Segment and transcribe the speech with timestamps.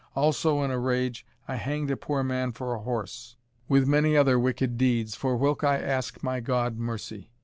[0.15, 3.37] Also, in a rage, I hanged a poor man for a horse;
[3.69, 7.29] with many other wicked deeds, for whilk I ask my God mercy.